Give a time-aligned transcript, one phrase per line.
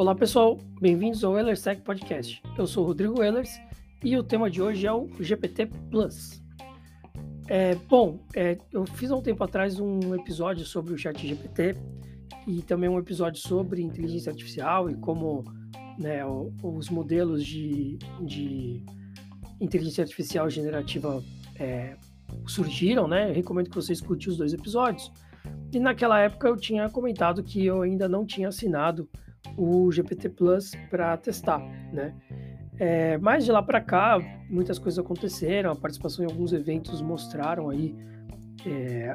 [0.00, 2.42] Olá pessoal, bem-vindos ao Ehlers Tech Podcast.
[2.56, 3.60] Eu sou Rodrigo Ehlers
[4.02, 6.42] e o tema de hoje é o GPT Plus.
[7.46, 11.76] É, bom, é, eu fiz há um tempo atrás um episódio sobre o Chat GPT
[12.46, 15.44] e também um episódio sobre inteligência artificial e como
[15.98, 16.22] né,
[16.62, 18.82] os modelos de, de
[19.60, 21.22] inteligência artificial generativa
[21.56, 21.94] é,
[22.46, 23.28] surgiram, né?
[23.28, 25.12] Eu recomendo que você escute os dois episódios.
[25.70, 29.06] E naquela época eu tinha comentado que eu ainda não tinha assinado
[29.56, 31.60] o GPT Plus para testar,
[31.92, 32.14] né?
[32.78, 37.68] É, mas de lá para cá, muitas coisas aconteceram, a participação em alguns eventos mostraram
[37.68, 37.94] aí
[38.64, 39.14] é,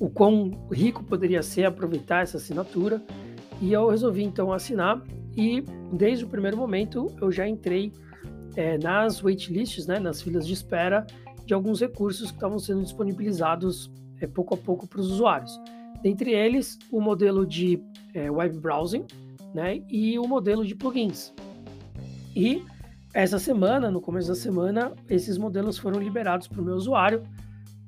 [0.00, 3.00] o quão rico poderia ser aproveitar essa assinatura,
[3.60, 5.00] e eu resolvi então assinar,
[5.36, 7.92] e desde o primeiro momento eu já entrei
[8.56, 11.06] é, nas waitlists, né, nas filas de espera
[11.46, 13.88] de alguns recursos que estavam sendo disponibilizados
[14.20, 15.60] é, pouco a pouco para os usuários.
[16.02, 17.80] Dentre eles, o modelo de
[18.12, 19.04] é, web browsing
[19.54, 21.32] né, e o modelo de plugins.
[22.34, 22.62] E
[23.14, 27.22] essa semana, no começo da semana, esses modelos foram liberados para o meu usuário.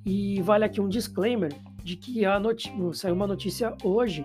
[0.05, 2.41] E vale aqui um disclaimer de que a
[2.95, 4.25] saiu uma notícia hoje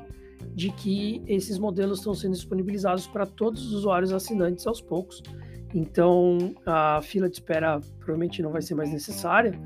[0.53, 5.21] de que esses modelos estão sendo disponibilizados para todos os usuários assinantes aos poucos.
[5.73, 9.59] Então a fila de espera provavelmente não vai ser mais necessária,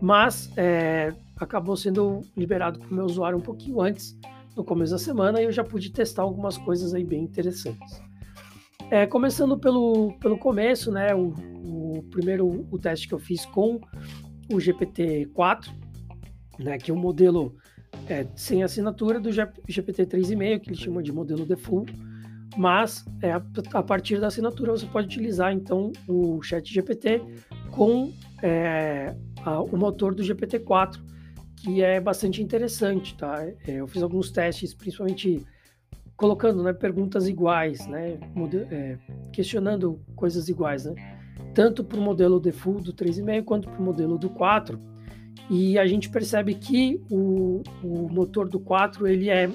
[0.00, 4.18] mas é, acabou sendo liberado para o meu usuário um pouquinho antes,
[4.56, 8.00] no começo da semana, e eu já pude testar algumas coisas aí bem interessantes.
[8.90, 11.14] É, começando pelo, pelo começo, né?
[11.14, 13.80] O, o, primeiro o teste que eu fiz com
[14.52, 15.72] o GPT-4,
[16.58, 16.78] né?
[16.78, 17.56] Que é um modelo
[18.08, 21.92] é, sem assinatura do GPT 3,5, que ele chama de modelo default,
[22.56, 27.22] mas é, a partir da assinatura você pode utilizar então o Chat GPT
[27.70, 31.00] com é, a, o motor do GPT-4,
[31.64, 33.42] que é bastante interessante, tá?
[33.42, 35.42] É, eu fiz alguns testes, principalmente
[36.14, 38.18] colocando né, perguntas iguais, né,
[38.70, 38.98] é,
[39.32, 40.94] questionando coisas iguais, né,
[41.54, 44.78] tanto para o modelo default do 3,5 quanto para o modelo do 4.
[45.50, 49.50] E a gente percebe que o, o motor do 4 ele é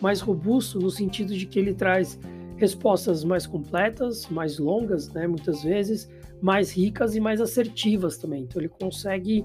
[0.00, 2.18] mais robusto no sentido de que ele traz
[2.56, 6.08] respostas mais completas, mais longas, né, muitas vezes,
[6.40, 8.42] mais ricas e mais assertivas também.
[8.42, 9.44] Então ele consegue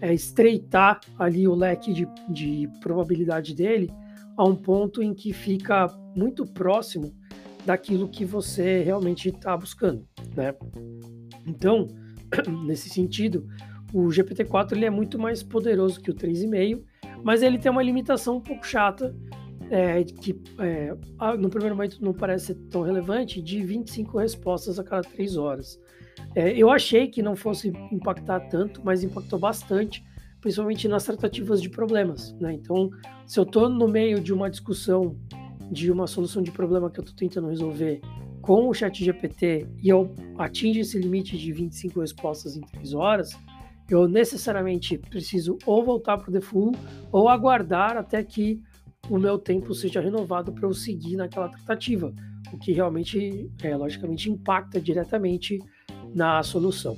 [0.00, 3.90] é, estreitar ali o leque de, de probabilidade dele
[4.36, 7.14] a um ponto em que fica muito próximo
[7.64, 10.54] daquilo que você realmente está buscando, né?
[11.46, 11.88] Então,
[12.64, 13.46] nesse sentido,
[13.92, 16.82] o GPT-4 ele é muito mais poderoso que o 3,5,
[17.22, 19.14] mas ele tem uma limitação um pouco chata,
[19.70, 20.94] é, que é,
[21.38, 25.78] no primeiro momento não parece ser tão relevante, de 25 respostas a cada 3 horas.
[26.34, 30.04] É, eu achei que não fosse impactar tanto, mas impactou bastante,
[30.40, 32.32] principalmente nas tratativas de problemas.
[32.40, 32.54] Né?
[32.54, 32.90] Então,
[33.26, 35.16] se eu estou no meio de uma discussão
[35.70, 38.00] de uma solução de problema que eu estou tentando resolver
[38.40, 43.38] com o chat GPT e eu atingo esse limite de 25 respostas em 3 horas,
[43.88, 46.78] eu necessariamente preciso ou voltar para o default
[47.12, 48.62] ou aguardar até que
[49.08, 52.14] o meu tempo seja renovado para eu seguir naquela tratativa,
[52.52, 55.58] o que realmente, é, logicamente, impacta diretamente
[56.14, 56.96] na solução.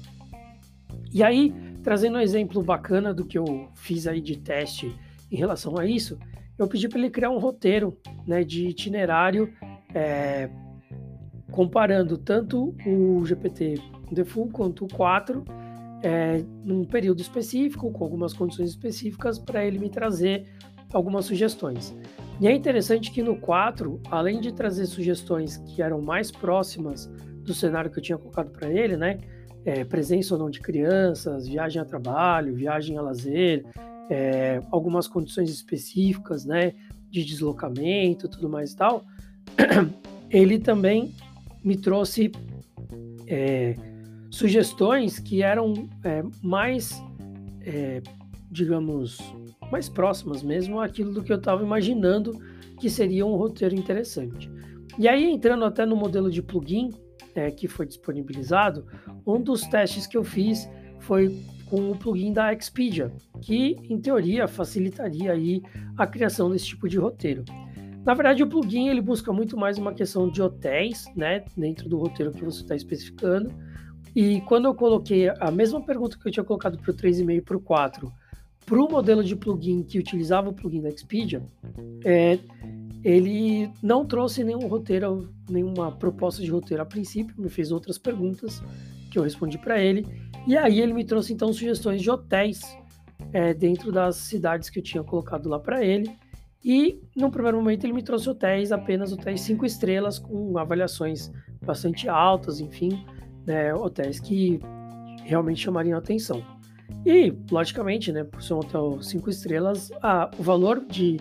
[1.12, 4.94] E aí, trazendo um exemplo bacana do que eu fiz aí de teste
[5.30, 6.18] em relação a isso,
[6.58, 9.52] eu pedi para ele criar um roteiro né, de itinerário
[9.94, 10.48] é,
[11.50, 13.74] comparando tanto o GPT
[14.10, 15.44] Default quanto o 4
[16.02, 20.46] é, num período específico, com algumas condições específicas, para ele me trazer
[20.92, 21.94] algumas sugestões.
[22.40, 27.10] E é interessante que no 4, além de trazer sugestões que eram mais próximas
[27.42, 29.18] do cenário que eu tinha colocado para ele, né?
[29.64, 33.64] É, presença ou não de crianças, viagem a trabalho, viagem a lazer,
[34.10, 36.72] é, algumas condições específicas, né?
[37.10, 39.04] De deslocamento, tudo mais e tal.
[40.30, 41.14] Ele também
[41.62, 42.32] me trouxe
[43.26, 43.76] é,
[44.30, 47.02] sugestões que eram é, mais,
[47.60, 48.02] é,
[48.50, 49.18] digamos,
[49.70, 52.38] mais próximas mesmo àquilo do que eu estava imaginando
[52.78, 54.50] que seria um roteiro interessante.
[54.98, 56.90] E aí, entrando até no modelo de plugin,
[57.34, 58.86] é, que foi disponibilizado,
[59.26, 60.68] um dos testes que eu fiz
[61.00, 61.36] foi
[61.66, 65.62] com o plugin da Expedia, que em teoria facilitaria aí
[65.96, 67.44] a criação desse tipo de roteiro.
[68.04, 71.96] Na verdade, o plugin ele busca muito mais uma questão de hotéis, né, dentro do
[71.98, 73.50] roteiro que você está especificando.
[74.14, 77.40] E quando eu coloquei a mesma pergunta que eu tinha colocado para o 3,5 e
[77.40, 78.12] para o 4,
[78.66, 81.42] para o modelo de plugin que utilizava o plugin da Expedia,
[82.04, 82.38] é,
[83.04, 88.62] ele não trouxe nenhum roteiro, nenhuma proposta de roteiro a princípio, me fez outras perguntas
[89.10, 90.06] que eu respondi para ele,
[90.46, 92.60] e aí ele me trouxe então sugestões de hotéis
[93.32, 96.10] é, dentro das cidades que eu tinha colocado lá para ele,
[96.64, 102.08] E, no primeiro momento, ele me trouxe hotéis, apenas hotéis cinco estrelas, com avaliações bastante
[102.08, 103.04] altas, enfim,
[103.44, 104.60] né, hotéis que
[105.24, 106.42] realmente chamariam atenção.
[107.04, 111.18] E, logicamente, né, por ser um hotel cinco estrelas, a, o valor de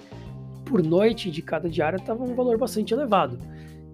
[0.71, 3.37] por noite de cada diária estava um valor bastante elevado.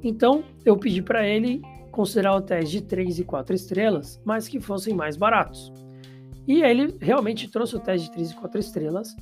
[0.03, 1.59] Então, eu pedi para ele
[1.89, 5.73] considerar hotéis de 3 e 4 estrelas, mas que fossem mais baratos.
[6.47, 9.15] E ele realmente trouxe hotéis de 3 e 4 estrelas,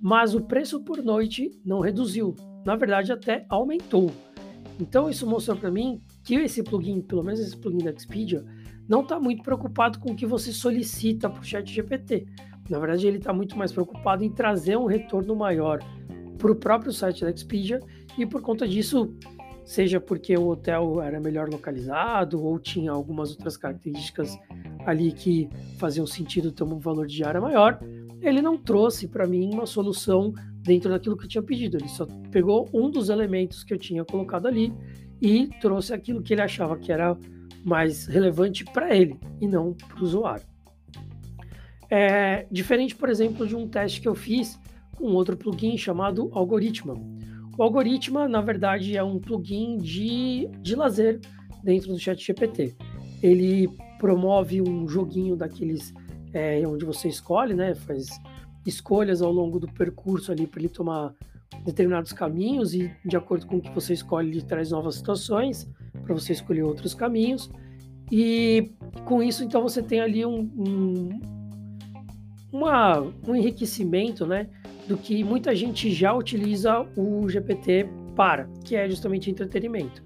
[0.00, 2.36] mas o preço por noite não reduziu.
[2.64, 4.12] Na verdade, até aumentou.
[4.80, 8.44] Então, isso mostrou para mim que esse plugin, pelo menos esse plugin da Expedia,
[8.88, 12.28] não está muito preocupado com o que você solicita para o chat GPT.
[12.68, 15.80] Na verdade, ele está muito mais preocupado em trazer um retorno maior
[16.40, 17.80] para o próprio site da Expedia
[18.16, 19.14] e por conta disso,
[19.64, 24.36] seja porque o hotel era melhor localizado ou tinha algumas outras características
[24.86, 25.48] ali que
[25.78, 27.78] faziam sentido ter um valor de diária maior,
[28.22, 30.32] ele não trouxe para mim uma solução
[30.62, 31.76] dentro daquilo que eu tinha pedido.
[31.76, 34.72] Ele só pegou um dos elementos que eu tinha colocado ali
[35.20, 37.16] e trouxe aquilo que ele achava que era
[37.64, 40.44] mais relevante para ele e não para o usuário.
[41.90, 44.58] É diferente, por exemplo, de um teste que eu fiz
[45.00, 46.94] com outro plugin chamado Algoritma.
[47.56, 51.20] O Algoritma, na verdade, é um plugin de, de lazer
[51.64, 52.76] dentro do ChatGPT.
[53.22, 53.68] Ele
[53.98, 55.94] promove um joguinho daqueles
[56.34, 57.74] é, onde você escolhe, né?
[57.74, 58.08] Faz
[58.66, 61.14] escolhas ao longo do percurso ali para ele tomar
[61.64, 65.68] determinados caminhos e de acordo com o que você escolhe ele traz novas situações
[66.04, 67.50] para você escolher outros caminhos
[68.10, 68.70] e
[69.04, 71.20] com isso então você tem ali um, um,
[72.52, 74.48] uma, um enriquecimento né
[74.90, 80.02] do que muita gente já utiliza o GPT para que é justamente entretenimento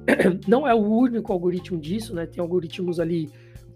[0.46, 3.28] não é o único algoritmo disso né tem algoritmos ali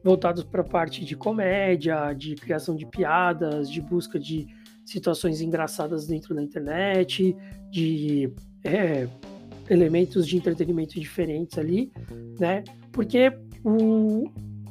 [0.02, 4.46] voltados para a parte de comédia, de criação de piadas, de busca de
[4.84, 7.36] situações engraçadas dentro da internet,
[7.70, 8.32] de
[8.64, 9.08] é,
[9.70, 11.92] elementos de entretenimento diferentes ali,
[12.38, 12.64] né?
[12.90, 13.32] Porque
[13.64, 14.28] o,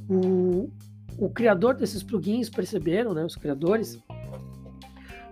[0.09, 0.69] o,
[1.17, 3.23] o criador desses plugins perceberam, né?
[3.23, 3.99] Os criadores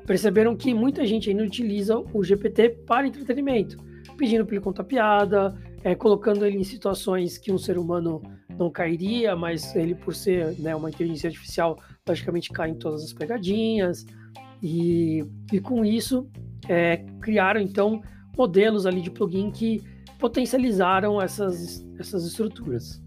[0.09, 3.77] perceberam que muita gente ainda utiliza o GPT para entretenimento,
[4.17, 8.19] pedindo para ele contar piada, é, colocando ele em situações que um ser humano
[8.57, 11.77] não cairia, mas ele, por ser né, uma inteligência artificial,
[12.07, 14.03] logicamente cai em todas as pegadinhas.
[14.63, 15.23] E,
[15.53, 16.27] e com isso,
[16.67, 18.01] é, criaram então
[18.35, 19.79] modelos ali de plugin que
[20.17, 22.99] potencializaram essas, essas estruturas.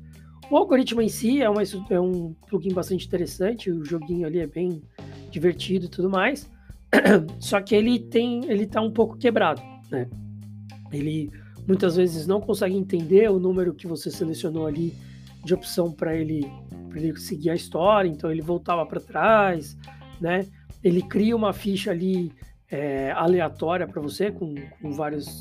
[0.48, 4.46] O algoritmo em si é, uma, é um plugin bastante interessante, o joguinho ali é
[4.46, 4.80] bem
[5.32, 6.48] divertido e tudo mais,
[7.38, 10.08] só que ele tem, ele tá um pouco quebrado, né?
[10.92, 11.30] Ele
[11.66, 14.94] muitas vezes não consegue entender o número que você selecionou ali
[15.44, 16.50] de opção para ele,
[16.94, 19.76] ele seguir a história, então ele voltava para trás,
[20.20, 20.46] né?
[20.82, 22.32] Ele cria uma ficha ali
[22.70, 25.40] é, aleatória para você, com, com vários,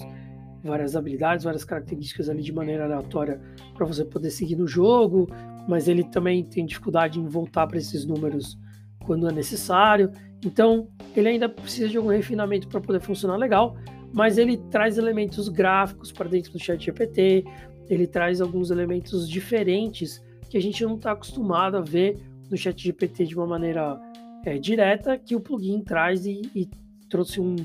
[0.63, 3.42] várias habilidades, várias características ali de maneira aleatória
[3.74, 5.27] para você poder seguir no jogo,
[5.68, 8.57] mas ele também tem dificuldade em voltar para esses números
[9.06, 10.12] quando é necessário.
[10.43, 13.77] Então, ele ainda precisa de algum refinamento para poder funcionar legal,
[14.13, 17.45] mas ele traz elementos gráficos para dentro do chat GPT,
[17.89, 22.17] ele traz alguns elementos diferentes que a gente não está acostumado a ver
[22.49, 23.99] no chat GPT de uma maneira
[24.45, 26.69] é, direta, que o plugin traz e, e
[27.09, 27.56] trouxe um,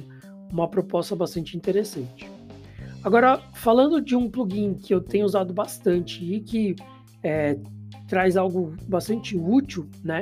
[0.50, 2.30] uma proposta bastante interessante.
[3.02, 6.76] Agora, falando de um plugin que eu tenho usado bastante e que
[7.22, 7.56] é,
[8.08, 10.20] traz algo bastante útil, né?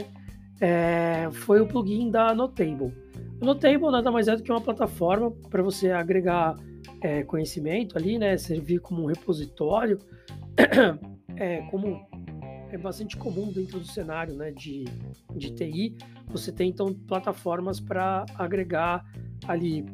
[0.60, 2.94] É, foi o plugin da Notable.
[3.40, 6.56] A Notable nada mais é do que uma plataforma para você agregar
[7.00, 8.36] é, conhecimento ali, né?
[8.36, 9.98] Servir como um repositório,
[11.36, 12.06] é, como
[12.74, 14.84] é bastante comum dentro do cenário né, de,
[15.36, 15.96] de TI,
[16.26, 19.04] você tem então plataformas para agregar
[19.46, 19.86] ali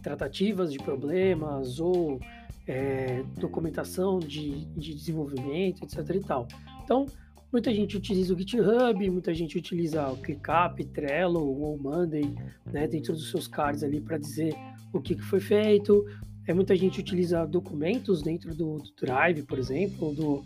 [0.00, 2.20] tratativas de problemas ou
[2.68, 6.08] é, documentação de, de desenvolvimento, etc.
[6.14, 6.46] e tal.
[6.84, 7.06] Então,
[7.52, 12.34] muita gente utiliza o GitHub, muita gente utiliza o ClickUp, Trello ou Monday,
[12.72, 14.54] né, dentro dos seus cards ali para dizer
[14.92, 16.04] o que, que foi feito.
[16.46, 20.44] É, muita gente utiliza documentos dentro do, do Drive, por exemplo, ou, do,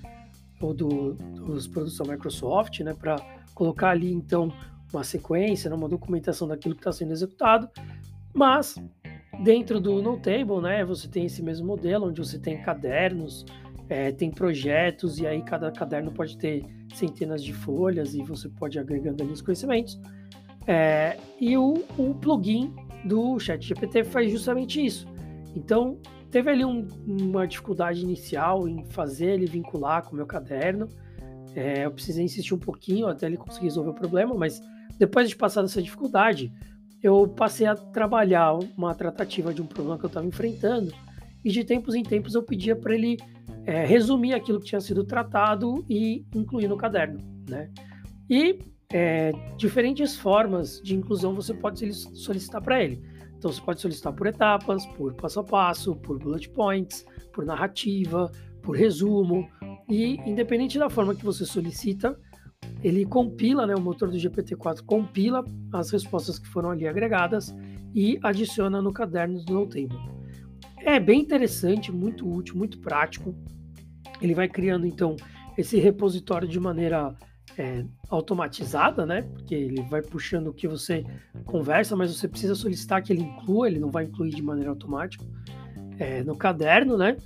[0.60, 3.16] ou do, dos produtos da Microsoft, né, para
[3.54, 4.52] colocar ali então
[4.92, 7.68] uma sequência, né, uma documentação daquilo que está sendo executado.
[8.34, 8.74] Mas
[9.42, 13.46] dentro do Notable, né, você tem esse mesmo modelo, onde você tem cadernos,
[13.88, 16.64] é, tem projetos, e aí cada caderno pode ter
[16.94, 20.00] centenas de folhas e você pode ir agregando ali os conhecimentos.
[20.66, 22.74] É, e o, o plugin
[23.04, 25.06] do ChatGPT faz justamente isso.
[25.54, 25.98] Então,
[26.30, 30.88] teve ali um, uma dificuldade inicial em fazer ele vincular com o meu caderno.
[31.54, 34.60] É, eu precisei insistir um pouquinho até ele conseguir resolver o problema, mas
[34.98, 36.52] depois de passar dessa dificuldade,
[37.02, 40.92] eu passei a trabalhar uma tratativa de um problema que eu estava enfrentando
[41.44, 43.16] e de tempos em tempos eu pedia para ele
[43.66, 47.68] é, resumir aquilo que tinha sido tratado e incluir no caderno, né?
[48.30, 48.60] E
[48.92, 53.02] é, diferentes formas de inclusão você pode solicitar para ele.
[53.36, 58.30] Então você pode solicitar por etapas, por passo a passo, por bullet points, por narrativa,
[58.62, 59.48] por resumo
[59.88, 62.18] e independente da forma que você solicita,
[62.82, 67.54] ele compila, né, o motor do GPT-4 compila as respostas que foram ali agregadas
[67.94, 70.16] e adiciona no caderno do Notable.
[70.78, 73.34] É bem interessante, muito útil, muito prático.
[74.20, 75.16] Ele vai criando então
[75.56, 77.14] esse repositório de maneira
[77.58, 79.22] é, automatizada, né?
[79.22, 81.04] Porque ele vai puxando o que você
[81.44, 85.24] conversa, mas você precisa solicitar que ele inclua, ele não vai incluir de maneira automática
[85.98, 87.16] é, no caderno, né?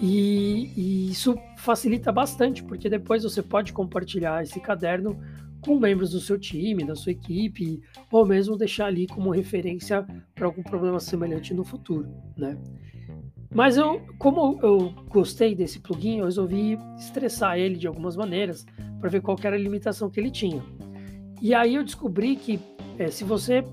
[0.00, 5.18] E, e, isso facilita bastante, porque depois você pode compartilhar esse caderno
[5.60, 10.46] com membros do seu time, da sua equipe, ou mesmo deixar ali como referência para
[10.46, 12.58] algum problema semelhante no futuro, né?
[13.54, 18.66] Mas eu, como eu gostei desse plugin, eu resolvi estressar ele de algumas maneiras
[18.98, 20.60] para ver qual era a limitação que ele tinha.
[21.40, 22.58] E aí eu descobri que
[22.98, 23.64] é, se você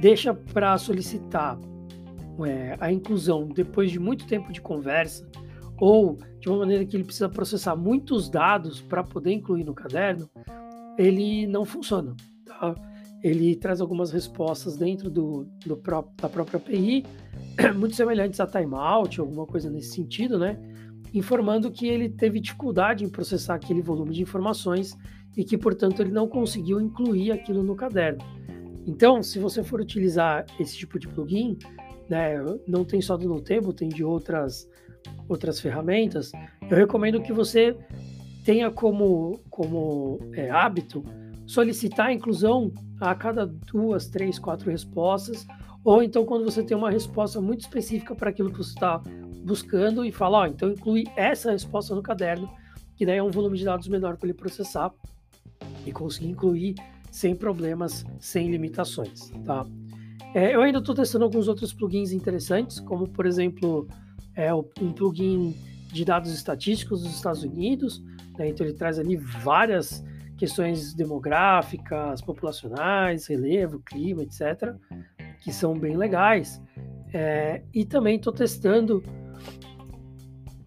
[0.00, 1.56] deixa para solicitar
[2.44, 5.24] é, a inclusão depois de muito tempo de conversa,
[5.78, 10.28] ou de uma maneira que ele precisa processar muitos dados para poder incluir no caderno,
[10.98, 12.14] ele não funciona.
[12.46, 12.74] Tá?
[13.22, 15.76] Ele traz algumas respostas dentro do, do
[16.20, 17.04] da própria API,
[17.76, 20.58] muito semelhantes a timeout, alguma coisa nesse sentido, né?
[21.14, 24.96] Informando que ele teve dificuldade em processar aquele volume de informações
[25.36, 28.24] e que, portanto, ele não conseguiu incluir aquilo no caderno.
[28.86, 31.56] Então, se você for utilizar esse tipo de plugin,
[32.08, 32.34] né,
[32.66, 34.68] não tem só do Notable, tem de outras
[35.28, 36.30] outras ferramentas,
[36.70, 37.76] eu recomendo que você
[38.44, 41.04] tenha como, como é, hábito
[41.46, 45.46] solicitar a inclusão a cada duas, três, quatro respostas,
[45.84, 49.02] ou então quando você tem uma resposta muito específica para aquilo que você está
[49.44, 52.48] buscando e fala, ó, então inclui essa resposta no caderno,
[52.96, 54.92] que daí é um volume de dados menor para ele processar
[55.84, 56.74] e conseguir incluir
[57.10, 59.66] sem problemas, sem limitações, tá?
[60.34, 63.86] É, eu ainda estou testando alguns outros plugins interessantes, como por exemplo
[64.34, 65.54] é um plugin
[65.92, 68.02] de dados estatísticos dos Estados Unidos,
[68.38, 68.48] né?
[68.48, 70.02] então ele traz ali várias
[70.42, 74.74] questões demográficas, populacionais, relevo, clima, etc.,
[75.40, 76.60] que são bem legais.
[77.14, 79.04] É, e também estou testando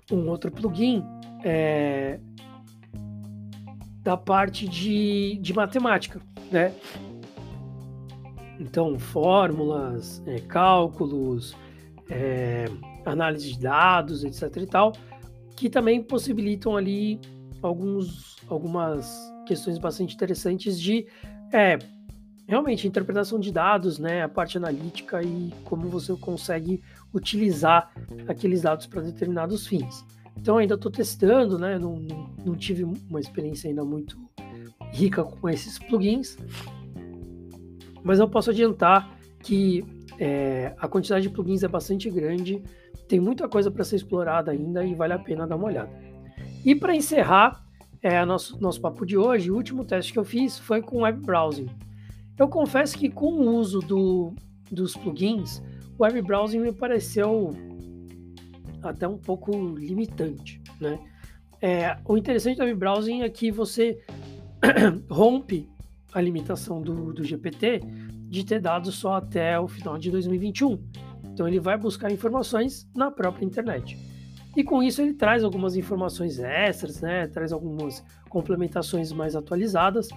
[0.09, 1.03] um outro plugin
[1.43, 2.21] é,
[4.01, 6.73] da parte de, de matemática, né?
[8.57, 11.53] Então, fórmulas, é, cálculos,
[12.09, 12.63] é,
[13.05, 14.93] análise de dados, etc e tal,
[15.53, 17.19] que também possibilitam ali
[17.61, 21.05] alguns, algumas questões bastante interessantes de
[21.51, 21.77] é,
[22.47, 26.81] realmente interpretação de dados, né, a parte analítica e como você consegue
[27.13, 27.91] utilizar
[28.27, 30.05] aqueles dados para determinados fins.
[30.37, 31.95] Então ainda estou testando, né, não,
[32.45, 34.17] não tive uma experiência ainda muito
[34.91, 36.37] rica com esses plugins,
[38.03, 39.83] mas eu posso adiantar que
[40.19, 42.61] é, a quantidade de plugins é bastante grande,
[43.07, 45.89] tem muita coisa para ser explorada ainda e vale a pena dar uma olhada.
[46.63, 47.64] E para encerrar
[48.05, 51.25] é, nosso, nosso papo de hoje, o último teste que eu fiz foi com web
[51.25, 51.67] browsing.
[52.37, 54.31] Eu confesso que com o uso do,
[54.69, 55.59] dos plugins,
[55.97, 57.49] o web browsing me pareceu
[58.83, 60.99] até um pouco limitante, né?
[61.59, 63.99] É, o interessante do web browsing é que você
[65.09, 65.67] rompe
[66.13, 67.79] a limitação do, do GPT
[68.29, 70.77] de ter dados só até o final de 2021.
[71.23, 73.97] Então ele vai buscar informações na própria internet.
[74.55, 77.27] E com isso ele traz algumas informações extras, né?
[77.27, 80.09] Traz algumas complementações mais atualizadas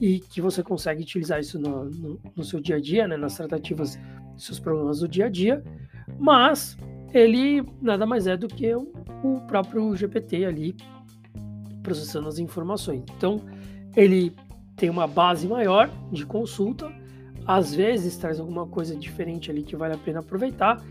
[0.00, 3.16] e que você consegue utilizar isso no, no, no seu dia a dia, né?
[3.16, 3.98] Nas tratativas
[4.34, 5.62] dos seus problemas do dia a dia.
[6.18, 6.76] Mas
[7.12, 10.76] ele nada mais é do que o, o próprio GPT ali
[11.82, 13.02] processando as informações.
[13.16, 13.40] Então
[13.96, 14.32] ele
[14.76, 16.90] tem uma base maior de consulta
[17.46, 20.82] às vezes traz alguma coisa diferente ali que vale a pena aproveitar,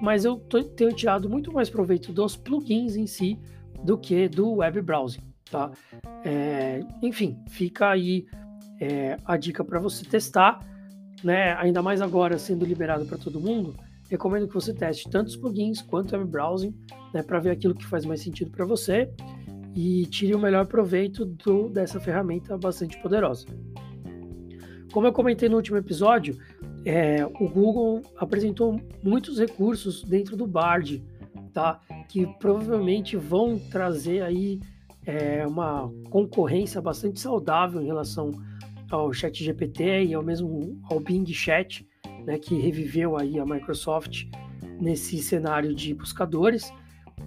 [0.00, 0.36] mas eu
[0.76, 3.38] tenho tirado muito mais proveito dos plugins em si
[3.84, 5.70] do que do web browsing, tá?
[6.24, 8.26] É, enfim, fica aí
[8.80, 10.60] é, a dica para você testar,
[11.22, 11.54] né?
[11.54, 13.74] Ainda mais agora sendo liberado para todo mundo,
[14.08, 16.74] recomendo que você teste tanto os plugins quanto o web browsing,
[17.12, 17.22] né?
[17.22, 19.10] Para ver aquilo que faz mais sentido para você
[19.74, 23.46] e tire o melhor proveito do, dessa ferramenta bastante poderosa.
[24.92, 26.36] Como eu comentei no último episódio,
[26.84, 31.02] é, o Google apresentou muitos recursos dentro do Bard,
[31.52, 31.80] tá?
[32.08, 34.60] Que provavelmente vão trazer aí
[35.06, 38.30] é, uma concorrência bastante saudável em relação
[38.90, 41.86] ao Chat GPT e ao mesmo ao Bing Chat,
[42.24, 44.24] né, que reviveu aí a Microsoft
[44.80, 46.72] nesse cenário de buscadores.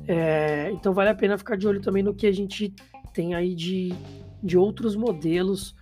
[0.07, 2.73] É, então vale a pena ficar de olho também no que a gente
[3.13, 3.93] tem aí de,
[4.41, 5.75] de outros modelos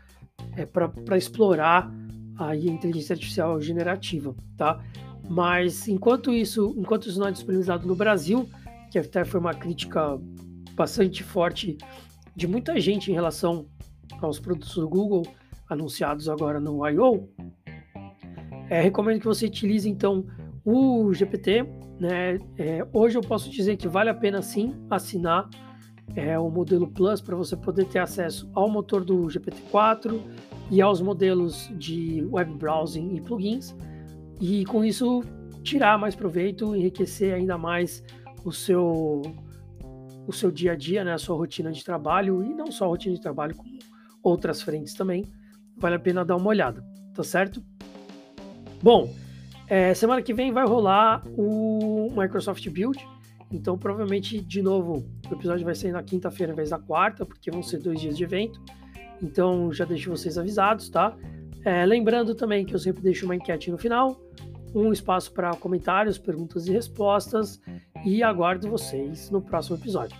[0.55, 1.91] é, para explorar
[2.47, 4.83] aí a inteligência artificial generativa, tá?
[5.29, 8.49] Mas enquanto isso, enquanto isso não é disponibilizado no Brasil,
[8.91, 10.19] que até foi uma crítica
[10.73, 11.77] bastante forte
[12.35, 13.65] de muita gente em relação
[14.21, 15.23] aos produtos do Google
[15.69, 17.29] anunciados agora no I.O.,
[18.69, 20.25] é, recomendo que você utilize então
[20.63, 21.63] o GPT.
[21.99, 22.39] Né?
[22.57, 25.49] É, hoje eu posso dizer que vale a pena sim assinar
[26.15, 30.21] é, o modelo Plus para você poder ter acesso ao motor do GPT-4
[30.71, 33.75] e aos modelos de web browsing e plugins,
[34.39, 35.21] e com isso
[35.61, 38.03] tirar mais proveito, enriquecer ainda mais
[38.43, 39.21] o seu
[40.27, 42.87] o seu dia a dia, né, a sua rotina de trabalho e não só a
[42.87, 43.77] rotina de trabalho, como
[44.23, 45.25] outras frentes também.
[45.75, 47.61] Vale a pena dar uma olhada, tá certo?
[48.81, 49.13] Bom,
[49.67, 52.97] é, semana que vem vai rolar o Microsoft Build,
[53.51, 57.51] então provavelmente de novo o episódio vai ser na quinta-feira ao invés da quarta, porque
[57.51, 58.61] vão ser dois dias de evento.
[59.21, 61.15] Então já deixo vocês avisados, tá?
[61.63, 64.19] É, lembrando também que eu sempre deixo uma enquete no final,
[64.73, 67.61] um espaço para comentários, perguntas e respostas,
[68.05, 70.17] e aguardo vocês no próximo episódio.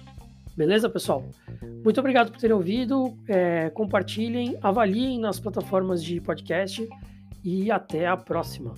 [0.55, 1.25] Beleza, pessoal?
[1.83, 3.17] Muito obrigado por terem ouvido.
[3.27, 6.87] É, compartilhem, avaliem nas plataformas de podcast
[7.43, 8.73] e até a próxima.